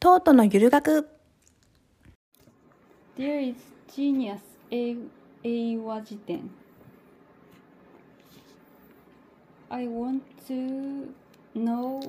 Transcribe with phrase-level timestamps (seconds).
[0.00, 1.06] トートのゆる学
[3.18, 3.54] There is
[3.88, 4.38] genius
[4.70, 4.96] 英
[5.42, 6.48] 英和辞典
[9.68, 11.12] I want to
[11.54, 12.00] know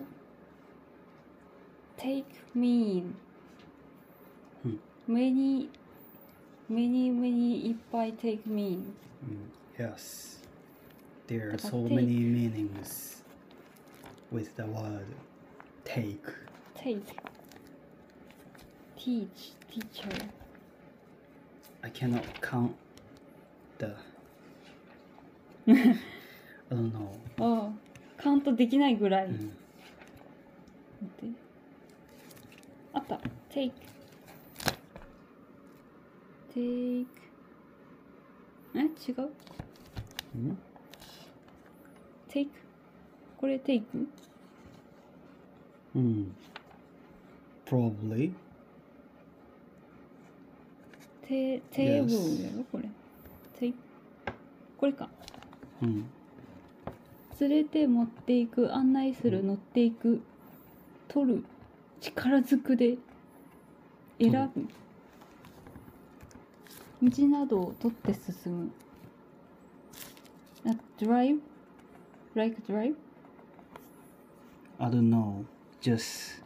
[1.98, 2.24] take
[2.56, 3.14] mean
[4.64, 4.80] うん
[5.10, 5.68] many
[6.70, 8.94] many many いっぱい take mean
[9.78, 10.40] Yes.
[11.28, 13.24] There are so many meanings
[14.32, 15.06] with the word
[15.84, 16.22] take.
[16.76, 17.02] take
[19.04, 20.10] teach teacher
[21.84, 22.76] I cannot count
[23.80, 23.96] the.
[25.68, 25.74] I
[26.70, 27.10] don't know.
[27.40, 29.58] ああカウントできないぐらい、うん
[31.02, 31.40] 待って
[32.94, 33.20] あった
[33.50, 33.72] take
[36.54, 37.06] take
[38.76, 39.30] え違う
[40.36, 40.58] うん
[42.30, 42.50] take
[43.38, 43.82] これ take
[45.96, 46.36] うん。
[47.66, 48.32] Probably.
[51.32, 52.90] テテーブ Yes ルやろこれ
[54.78, 55.10] これか
[55.82, 56.06] うん。
[57.40, 60.22] 連れて持っていく案内する乗っていく
[61.08, 61.46] 取る
[62.02, 62.98] 力ずくで
[64.20, 64.68] 選ぶ
[67.10, 68.72] 道などを取って進む
[70.66, 71.40] あ drive
[72.36, 72.96] like drive
[74.80, 75.46] I don't know.
[75.80, 76.44] Just,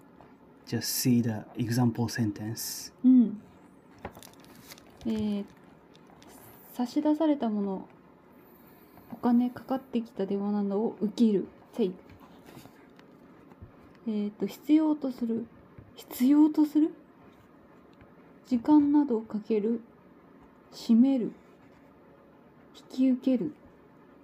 [0.67, 2.93] just see the example sentence.
[3.03, 3.41] うん
[5.07, 5.45] えー
[6.73, 7.87] 差し出されたもの
[9.13, 11.47] お金かかってきた電話などを受ける。
[11.73, 11.93] Take
[14.07, 15.45] えーと必要とする。
[15.95, 16.93] 必要とする？
[18.47, 19.79] 時間などをかける。
[20.71, 21.31] 閉める。
[22.91, 23.53] 引き受ける。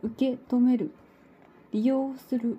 [0.03, 0.91] 受け止める。
[1.71, 2.57] 利用する。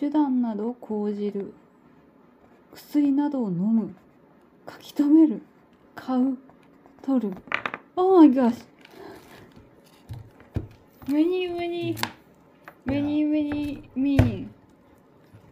[0.00, 1.54] 手段などを講じる。
[2.74, 3.94] 薬などを飲む。
[4.68, 5.42] 書き留める。
[6.00, 6.38] 買う
[7.02, 7.34] 取る。
[7.94, 12.00] オーマイガーシュメニーメニー
[12.86, 14.46] メニーメニーメニー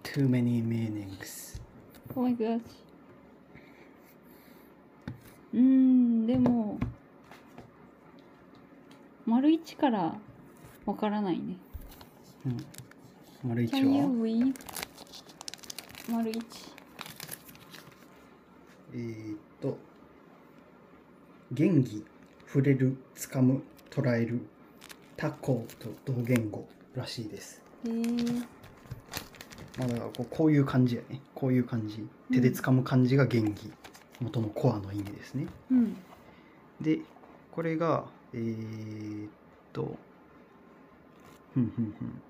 [0.03, 1.61] トゥーメニーメニングス
[2.15, 6.79] オーマイガーシュうんでも
[9.27, 10.17] 丸一から
[10.87, 11.59] わからないね。
[12.47, 12.57] うん。
[13.51, 13.81] 丸一は？
[16.11, 16.39] 丸一。
[18.95, 19.77] えー、っと。
[21.53, 21.89] 言語
[22.47, 24.41] 触れる掴む捉える
[25.17, 27.63] 他項と同言語らしいです。
[27.85, 28.47] へー。
[29.79, 31.21] まあだからこうこういう感じやね。
[31.35, 32.07] こういう感じ。
[32.33, 33.53] 手で掴む感じが言語
[34.21, 35.47] 元のコアの意味ですね。
[35.71, 35.97] うん。
[36.81, 37.01] で
[37.53, 39.31] これがえーっ
[39.73, 39.97] と
[41.55, 42.23] ふんふんふん。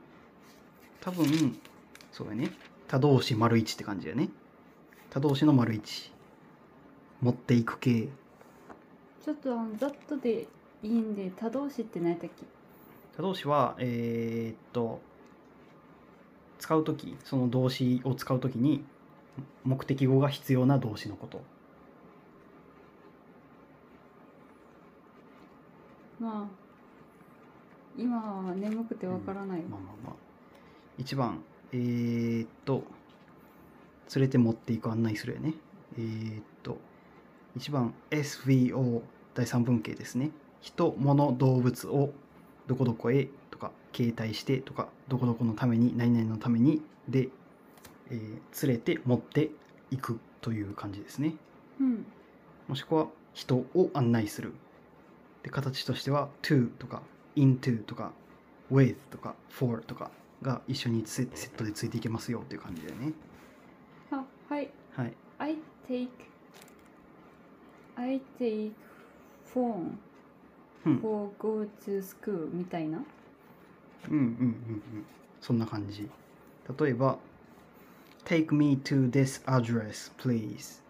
[1.00, 1.58] 多分
[2.12, 2.50] そうやね。
[2.86, 4.28] 他動詞丸一って感じやね。
[5.10, 6.12] 他動詞の丸一。
[7.20, 8.08] 持っていく系
[9.24, 10.46] ちょっとあのざっとで
[10.82, 12.46] いいんで多動詞って何やったっけ？
[13.16, 15.00] 他動詞はえーっと
[16.58, 18.84] 使う時その動詞を使う時に
[19.64, 21.42] 目的語が必要な動詞のこと。
[26.20, 26.48] まあ
[27.96, 29.62] 今は眠くてわからない。
[29.62, 30.14] わ、まあまあまあ。
[30.96, 31.42] 一番
[31.72, 32.84] えーっと
[34.14, 35.54] 連れて持っていく案内するやね。
[35.96, 36.78] えーっと
[37.58, 39.02] 一番 SVO
[39.34, 40.30] 第三文型ですね。
[40.60, 42.12] 人物動物を
[42.68, 47.28] どこどこへとか携帯してとかどこどこのために何々のためにで、
[48.10, 49.50] えー連れて持って
[49.90, 51.34] いくという感じですね。
[51.80, 52.06] うん。
[52.68, 54.54] もしくは人を案内する。
[55.42, 57.02] で形としては to とか
[57.34, 58.12] into とか
[58.70, 63.12] with とか for とかが一緒にセセットでついていけますよっていう感じだよね。
[64.12, 64.70] あはい。
[64.94, 65.12] はい。
[65.38, 65.56] I
[65.88, 66.08] take
[67.98, 68.72] I take
[69.52, 69.96] phone
[70.86, 71.00] うん。
[71.00, 72.98] for go to school みたいな？
[74.08, 75.04] うんうんうんうん。
[75.40, 76.08] そんな感じ。
[76.78, 77.18] 例えば
[78.24, 80.80] Take me to this address please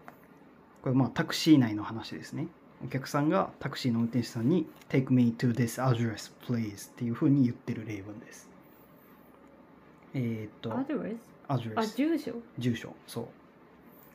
[0.83, 2.47] これまあタクシー内の話ですね。
[2.85, 8.47] お客さんがタクシーの運転手さんに Take me to this address please っていうふうに言ってる例文です。
[10.13, 11.15] えー、っとアドレス
[11.47, 12.33] あ住所？
[12.57, 12.95] 住所。
[13.07, 13.27] そう。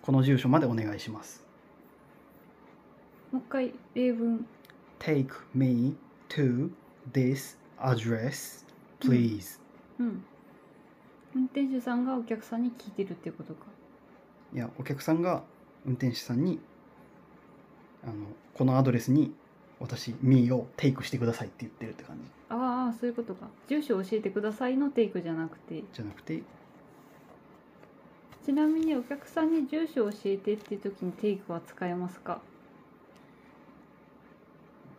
[0.01, 1.44] この住所までお願いします
[3.35, 4.47] もう一回例文。
[5.01, 5.97] Take me
[6.29, 6.71] to
[7.13, 8.65] this address
[9.01, 9.59] please、
[9.99, 10.25] うん。
[11.35, 13.67] 運転手さんがお客さんに聞いてるっていうことか。
[14.55, 15.43] いやお客さんが
[15.85, 16.61] 運転手さんに
[18.05, 18.13] あの
[18.55, 19.35] このアドレスに
[19.81, 22.31] 私 me をテイクしてくださいって言ってるって感じ。
[22.51, 23.49] ああそういうことか。
[23.67, 25.83] 住所を教えてくださいのテイクじゃなくて。
[25.93, 26.45] じゃなくて。
[28.47, 32.41] ちなみにお客さんに住所を教えてっていう時にテイクは使えますか？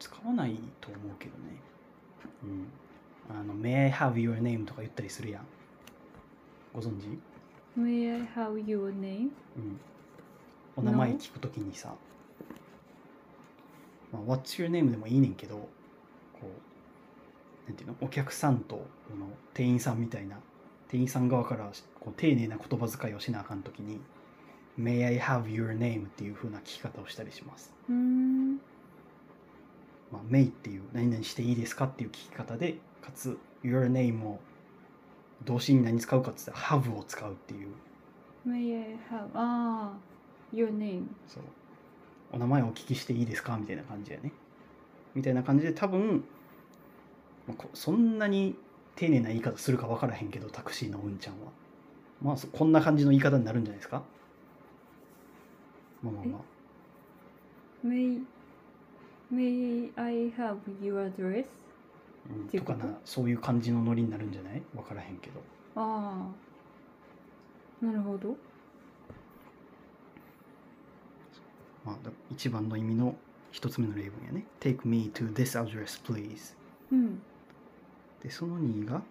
[0.05, 1.55] 使わないと思うけどね。
[2.43, 2.67] うん。
[3.27, 5.45] あの「May I have your name」とか言ったりするやん。
[6.73, 7.07] ご存知
[7.79, 9.31] ？May I have your name?
[9.57, 9.79] うん。
[10.75, 11.95] お名前聞くときにさ、
[14.11, 15.69] まあ、What's your name でもいいねんけどこ
[16.43, 17.95] うなんていうの？
[18.01, 20.37] お客さんとこの店員さんみたいな
[20.87, 23.99] 店員さん側からこう丁寧な言葉遣いをしなあかんときに
[24.79, 27.73] May I have your name っていう風な聞き方をしたりします。
[27.89, 28.34] うーん
[30.15, 34.39] まあ、May っていう何々していいですかっていう聞き方でかつ Your name を
[35.43, 37.69] 動詞に何使うかって言ったら have を使うっていう。
[38.47, 39.93] May I have ああ
[40.53, 41.43] your name そう。
[42.31, 44.31] お名前をお聞きしていいですかみたいな感じやね。
[45.13, 46.23] みたいな感じで多分
[47.47, 48.55] まあこそんなに
[48.95, 51.51] 丁寧な言い方するか分からへんけどタクシーのうんちゃんは。
[52.21, 54.03] まあそこんな感じの言い方になるんじゃないですか？
[56.01, 56.41] まあまあまあ。
[57.87, 58.21] May
[59.31, 61.47] May I have your address?
[62.29, 65.41] うんていうこととかなそういう感じのノリになるんじゃない分からへんけど
[65.75, 66.27] あ
[67.81, 68.35] あなるほど
[71.85, 73.15] まあだ一番の意味の
[73.51, 76.55] 一つ目の例文やね Take me to this address please
[76.91, 77.21] うん
[78.23, 79.03] でその2が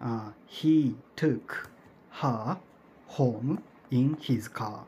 [0.00, 1.40] あ He took
[2.12, 2.56] her
[3.08, 3.58] home
[3.90, 4.82] in his car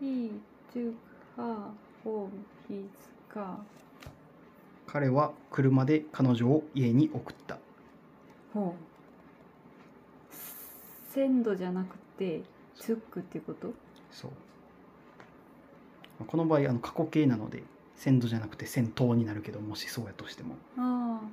[0.00, 0.30] He
[0.74, 0.94] took
[1.36, 1.70] her
[2.04, 2.28] home
[2.68, 2.86] his
[3.32, 3.56] car
[4.86, 7.58] 彼は車で彼女を家に送った。
[8.52, 10.34] ほう
[11.10, 12.42] 鮮度じゃなくて
[12.76, 13.72] took っていうこと？
[14.10, 14.30] そう。
[16.18, 17.62] まあこの場合あの過去形なので
[17.96, 20.56] 鮮度じゃなくて戦闘になるけどもしそうやとしても。
[20.76, 21.26] ああ。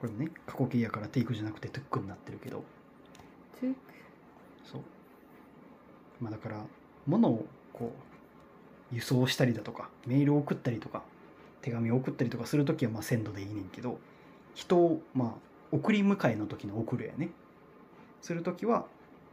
[0.00, 2.64] これもね過去形やからテイクじゃなくてトゥックになってるけど。
[3.60, 3.74] took
[4.64, 4.82] そう。
[6.20, 6.64] まあだから
[7.06, 8.19] 物をこう
[8.92, 11.02] 輸送したりだとかメールを送ったりとか
[11.62, 13.98] 手紙を送ったりとかするときはまあ鮮度でいいねんけど
[14.54, 15.34] 人をまあ
[15.72, 17.30] 送り迎えの時の送るやね。
[18.20, 18.86] するときは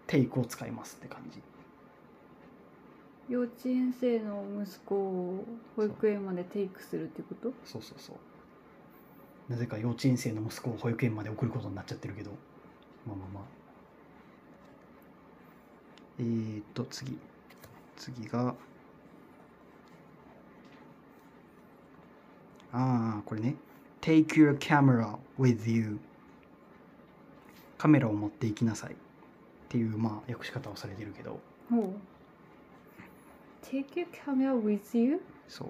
[0.05, 1.41] テイクを使いますって感じ。
[3.27, 5.43] 幼稚園生の息子を
[5.75, 7.51] 保育園までテイクするってこと？
[7.65, 9.51] そうそうそう。
[9.51, 12.31] なぜか幼稚園生の息子を保育園まで送ることになっちゃってるけど。
[13.05, 13.43] まあまあまあ。
[16.19, 17.17] えー、っと次。
[17.97, 18.55] 次が
[22.71, 23.55] ああこれね。
[24.01, 25.99] Take your camera with you.
[27.77, 28.95] カメラを持っていきなさいっ
[29.69, 31.39] ていうまあ訳し方をされてるけど。
[33.61, 35.21] Take your camera with you?
[35.47, 35.67] そう。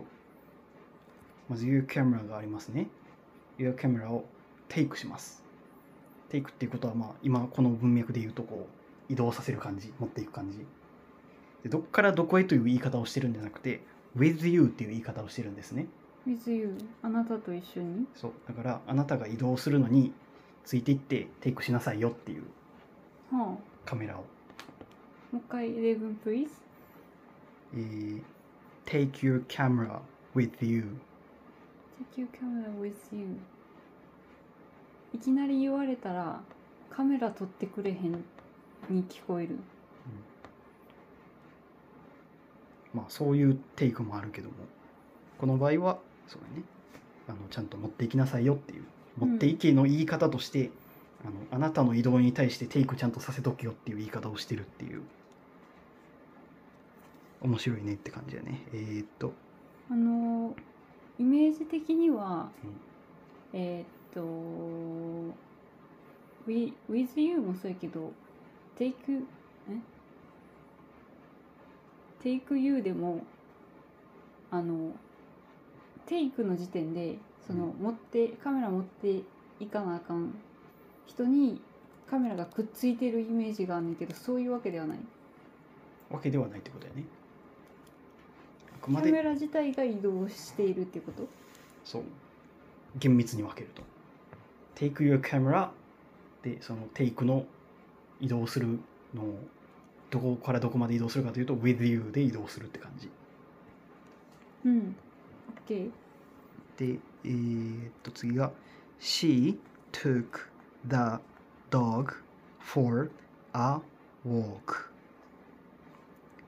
[1.50, 2.88] まず Your camera がありますね。
[3.58, 4.26] Your camera を
[4.68, 5.44] テイクします。
[6.30, 8.68] テイクっていうことはまあ今この文脈で言うとこ
[9.10, 10.66] う移動させる感じ持っていく感じ。
[11.64, 13.82] でどっからどこへという言い方をしてるんじゃなくて
[14.16, 15.88] with you っていう言い方をしてるんですね
[16.28, 18.06] with you あなたと一緒に？
[18.14, 18.32] そう。
[18.48, 20.12] だからあなたが移動するのに
[20.66, 22.44] ついていってテイクしなさいよっていう。
[23.32, 23.36] はあ。
[23.38, 24.26] もカメラを、
[25.34, 26.50] う一回例文 please
[27.74, 28.22] えー
[28.86, 30.00] Take your camera
[30.36, 30.98] with you
[32.16, 33.38] Take your camera with you
[35.14, 36.42] いきなり言われたら
[36.90, 38.12] カメラ撮ってくれへん
[38.90, 39.58] に聞こえる。
[42.94, 44.56] まあそういうテイクもあるけども。
[45.38, 46.64] この場合はそうだね。
[47.28, 48.84] あのちゃんと持っていきなさいよっていう。
[49.18, 50.70] 持っていけの言い方として、
[51.26, 55.02] あのあなたの移動に対してテイクちゃんとさせとけよっていう言い方をしてるっていう。
[57.42, 58.62] 面白いねって感じだね。
[58.74, 59.34] えー、っと。
[59.90, 60.56] あの
[61.20, 62.50] イメージ的には、
[63.54, 63.60] うん。
[63.60, 65.34] えーっと
[66.48, 68.12] with, with you もそうやけど
[68.78, 68.94] take
[69.70, 69.78] え
[72.24, 73.24] ？take you でも
[74.50, 74.92] あの
[76.08, 77.84] take の時点でその、うん。
[77.84, 79.22] 持ってカメラ持って
[79.60, 80.34] いかなあかん
[81.06, 81.62] 人に
[82.10, 85.00] カメラがくっついてるイメージがあんねんけどそういうわけではない。
[86.10, 87.04] わけではないってことだよね。
[88.74, 91.28] あくカまでメラ自体が移動しているってこと？
[91.84, 92.04] そう。
[92.98, 93.84] 厳密に分けると。
[94.76, 95.70] Take your camera
[96.44, 97.46] でそのテイクの
[98.22, 98.80] 移動する
[99.14, 99.40] のを
[100.10, 103.10] どこからどこまで移動するかというと with you で移動するって感じ。
[104.66, 104.96] うん
[106.78, 108.52] でえーっと次が
[109.00, 109.58] She
[109.92, 110.48] took
[110.88, 111.20] the
[111.70, 112.14] dog
[112.60, 113.12] for
[113.54, 113.80] a
[114.26, 114.90] walk.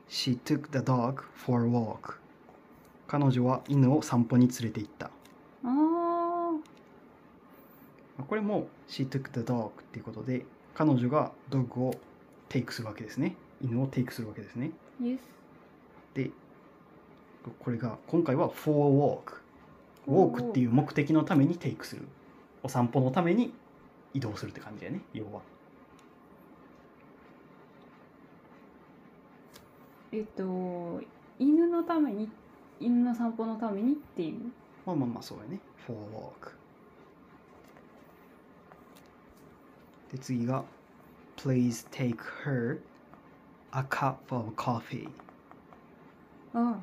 [0.09, 2.15] She took the dog for a walk.
[3.07, 5.11] 彼女は犬を散歩に連れて行った。
[5.63, 6.53] あ
[8.27, 11.95] これも She took the dog っていうことで彼女がドッグを
[12.47, 13.35] テイクするわけですね。
[13.61, 14.71] 犬をテイクするわけですね。
[15.01, 15.19] Yes.
[16.13, 16.31] で
[17.59, 19.39] これが今回は for walk
[20.07, 20.49] ウォーク。
[20.49, 22.03] っていう目的のためにテイクする。
[22.63, 23.53] お散歩のために
[24.13, 25.01] 移動するって感じだよね。
[25.13, 25.41] 要は。
[30.11, 31.01] えっと
[31.37, 32.27] 犬のために
[32.79, 34.39] 犬の散歩のためにっていう？
[34.85, 35.59] まあまあまあそうやね。
[35.85, 36.51] for walk
[40.11, 40.63] で次が
[41.37, 42.79] Please take her
[43.71, 45.07] a cup of coffee
[46.55, 46.79] ああ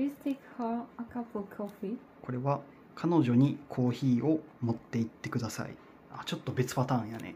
[0.00, 1.98] Please take her a cup of coffee.
[2.22, 2.62] これは
[2.94, 5.74] 彼女にコーヒーを持って行ってください。
[6.10, 7.34] あちょっと別パターンやね。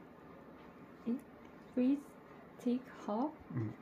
[1.77, 1.99] Please
[2.65, 3.75] take her うん。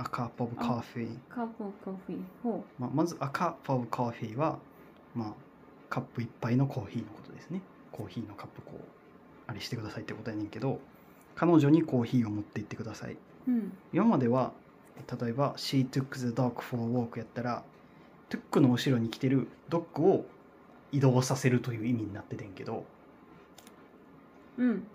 [0.00, 4.58] A cup of coffee cup of coffee ほまあ、まず A cup of coffee は、
[5.14, 5.32] まあ、
[5.88, 7.62] カップ一杯のコーヒーのことですね。
[7.92, 8.80] コーヒーのカップこう
[9.46, 10.80] あれしてくださいってことやねんけど
[11.36, 13.16] 彼女にコーヒーを持って行ってください。
[13.46, 13.72] うん。
[13.92, 14.52] 今までは
[15.20, 17.62] 例えば She took the dog for a walk やったら
[18.30, 20.26] took の後ろに来てるドッグを
[20.92, 22.84] 移動させるという意味になっててんけど
[24.58, 24.86] うん。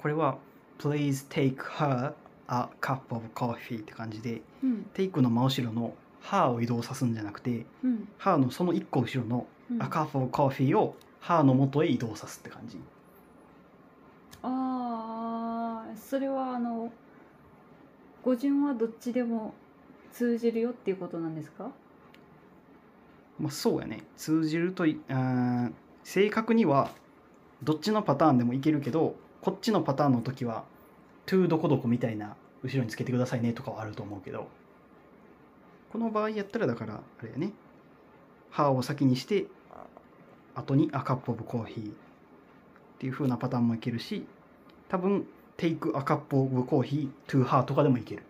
[0.00, 0.38] これは
[0.78, 2.14] Please take her
[2.48, 4.86] a cup of coffee って感じでうん。
[4.94, 5.94] take の真後ろの
[6.24, 8.08] her を移動さすんじゃなくてうん。
[8.18, 9.82] her のその1個後ろのうん。
[9.82, 12.78] A cup of coffee を her の元へ移動さすって感じ。
[14.42, 16.90] ああそれはあの
[18.22, 19.54] 語順はどっちでも
[20.12, 21.70] 通じるよっていうことなんですか？
[23.38, 24.02] まあそうやね。
[24.16, 25.72] 通じるといあー
[26.04, 26.90] 正確には
[27.62, 30.64] どっちのパターンでもいけるけどこっちのパターンの時は
[31.26, 34.48] to どこどこみたいな後ろにつけてくださいねとかはあると思うけど。
[35.92, 37.52] この場合やったらだからあれやね。
[38.52, 39.46] her を先にして
[40.54, 41.92] 後に A cup of coffee っ
[42.98, 44.26] ていう風なパターンもいけるし
[44.88, 45.26] 多分
[45.60, 48.22] take a cup of coffee to her とかでもいける。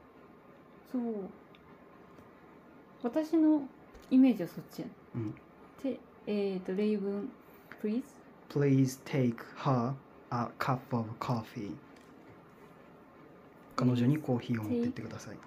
[0.90, 1.02] そう。
[3.04, 3.62] 私の
[4.10, 5.34] イメージはそっちや、うん。
[5.82, 7.30] でえっ、と例文。
[7.80, 8.02] please
[8.48, 9.94] Please take her
[10.30, 11.72] a cup of coffee.
[13.76, 15.36] 彼女にコーヒーを持ってってください。
[15.36, 15.38] A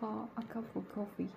[0.48, 1.28] cup of coffee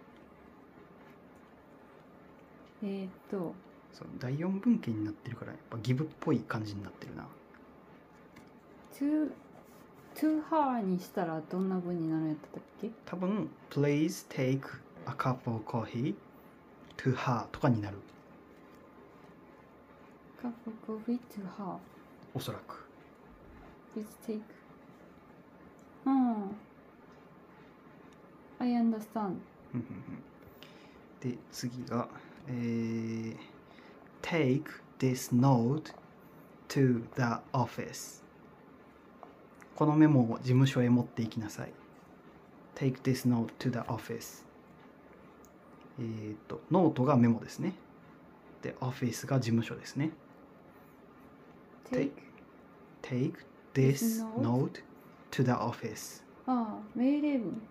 [2.85, 3.53] えっ、と。
[3.93, 7.27] そう第4文献になってるからやっぱギブっぽい感じになってるな。
[8.99, 9.33] To
[10.17, 14.61] to her にしたらどんな文になるんやったっけ多分 Please take
[15.07, 16.15] a cup of coffee
[16.97, 17.97] to her とかになる
[20.43, 21.77] cup of coffee to her
[22.35, 22.85] おそらく
[23.95, 24.41] please take
[26.07, 26.57] うん
[28.59, 29.37] I understand うん
[29.75, 32.09] うんうんで次が、
[32.49, 33.37] えー
[34.23, 34.65] Take
[34.99, 35.95] this note
[36.69, 38.25] to the office
[39.77, 41.73] このメモを事務所へ持っていきなさい。
[42.75, 44.45] Take this note to the office.
[46.01, 47.75] えっ、とノートがメモですね。
[48.63, 50.13] で office が事務所ですね。
[51.91, 52.11] Take
[53.03, 53.35] Take
[53.75, 54.83] this note
[55.31, 56.23] to the office.
[56.47, 57.63] ああ命令文。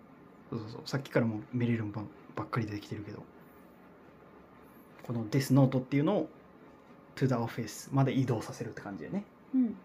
[0.50, 0.80] そうそうそう。
[0.84, 2.02] さっきからもうメリルンば
[2.36, 3.24] ばっかり出てきてるけど。
[5.02, 6.28] この this note っていうのを
[7.16, 9.24] to the office まで移動させるって感じでね。
[9.54, 9.76] うん。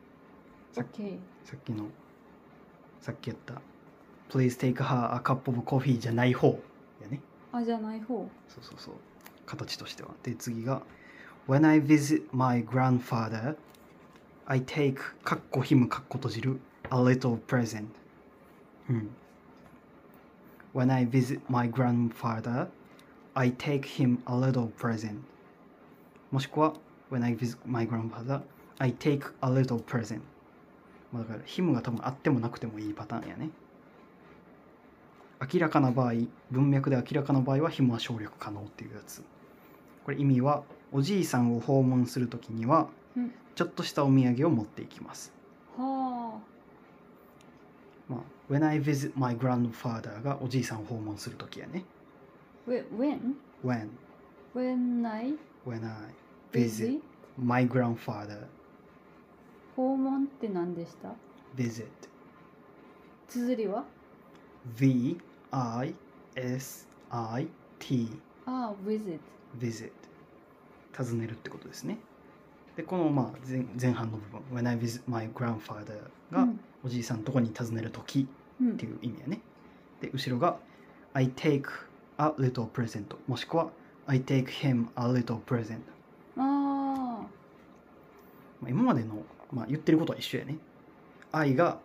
[0.71, 1.85] さっ OK さっきの
[3.01, 3.61] さっきやった
[4.29, 6.59] Please take her a cup of coffee じゃない方
[7.01, 7.19] やね
[7.51, 8.93] あじゃない方そうそうそう
[9.45, 10.81] 形としてはで次が
[11.47, 13.55] When I visit my grandfather
[14.45, 17.87] I take かっこひむかっこ閉じる a little present
[18.89, 19.09] うん
[20.73, 22.67] When I visit my grandfather
[23.33, 25.19] I take him a little present
[26.31, 26.73] もしくは
[27.11, 28.41] When I visit my grandfather
[28.77, 30.21] I take a little present
[31.11, 33.49] まあだからひむが多分あってもなくてもいいパターンやね。
[35.53, 36.13] 明らかな場合
[36.51, 39.23] 文脈で明らかな場合は紐は省略可能っていうやつ。
[40.05, 43.31] これ意味はおじいさんを訪問するときにはうん。
[43.53, 45.33] ちょっとしたお土産を持っていきます、
[45.77, 46.39] は
[48.07, 51.83] まあ、When I visit my grandfather がおじいさんを訪問するときやね。
[52.67, 53.35] When?
[53.63, 53.89] When?
[54.55, 56.13] When I When I
[56.53, 57.01] visit
[57.37, 58.47] my grandfather
[59.81, 61.09] 訪問って何でした
[61.55, 61.87] visit
[63.27, 63.83] 綴りは
[64.77, 65.17] V
[65.49, 65.95] I
[66.35, 67.47] S I
[67.79, 68.07] T
[68.45, 69.17] ああ visit
[69.57, 69.89] visit
[70.95, 71.97] 訪ねるってことですね
[72.75, 75.99] でこのまあ前前半の部分 When I visit my grandfather
[76.31, 78.27] がうんおじいさんのとこに訪ねるとき
[78.61, 79.41] うんっていう意味やね
[79.99, 80.57] で後ろが
[81.13, 81.65] I take
[82.19, 83.71] a little present もしくは
[84.05, 85.79] I take him a little present
[86.37, 87.25] あ
[88.61, 90.57] まあ今までの、まあ、言ってることは一緒やね。
[91.31, 91.79] I が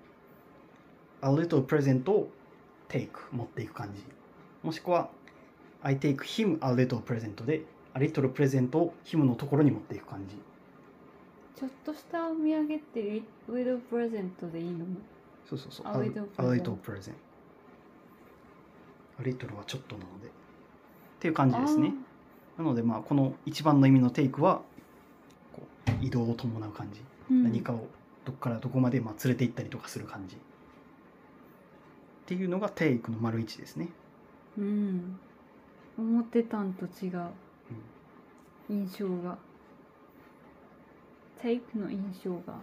[1.21, 2.29] a little present を
[2.89, 4.05] take 持っていく感じ。
[4.63, 5.11] もしくは
[5.83, 7.63] I take him a little present で
[7.95, 10.37] a little present を him のところに持っていく感じ。
[11.59, 14.85] ちょっとしたお土産ってリウィドプレゼントでいいの？
[15.49, 15.87] そうそうそう。
[15.87, 17.13] A little little present
[19.21, 20.29] a little はちょっとなので。
[20.29, 20.31] っ
[21.19, 21.95] ていう感じですね。
[22.59, 24.63] なのでまあこの一番の意味の take は
[25.53, 27.87] こう移動を伴う感じ、うん何かを
[28.25, 30.37] どこからどこまでまあ連れて行ったりとかする感じ。
[30.37, 30.39] っ
[32.27, 33.89] ていうのが take の丸一ですね、
[34.59, 35.19] うん。
[35.97, 37.31] 思ってたんと違う。
[38.69, 39.39] 印象が。
[41.41, 42.55] take の印象が